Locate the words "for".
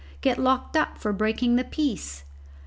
0.97-1.13